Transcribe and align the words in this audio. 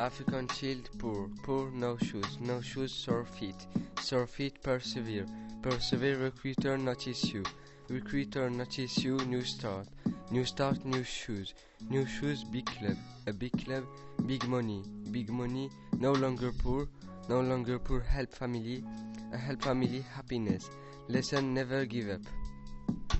African 0.00 0.48
child, 0.48 0.88
poor, 0.96 1.28
poor, 1.42 1.70
no 1.72 1.98
shoes, 1.98 2.38
no 2.40 2.62
shoes, 2.62 2.90
sore 2.90 3.26
feet, 3.26 3.66
sore 4.00 4.26
feet, 4.26 4.62
persevere, 4.62 5.26
persevere, 5.60 6.16
recruiter, 6.16 6.78
notice 6.78 7.22
you, 7.34 7.42
recruiter, 7.90 8.48
notice 8.48 8.96
you, 9.04 9.18
new 9.26 9.42
start, 9.42 9.86
new 10.30 10.46
start, 10.46 10.82
new 10.86 11.04
shoes, 11.04 11.52
new 11.90 12.06
shoes, 12.06 12.44
big 12.44 12.64
club, 12.64 12.96
a 13.26 13.32
big 13.34 13.52
club, 13.62 13.84
big 14.24 14.48
money, 14.48 14.82
big 15.10 15.28
money, 15.28 15.68
no 15.98 16.12
longer 16.12 16.50
poor, 16.50 16.88
no 17.28 17.42
longer 17.42 17.78
poor, 17.78 18.00
help 18.00 18.32
family, 18.32 18.82
a 19.34 19.36
help 19.36 19.62
family, 19.62 20.02
happiness, 20.14 20.70
lesson, 21.08 21.52
never 21.52 21.84
give 21.84 22.08
up. 22.08 22.22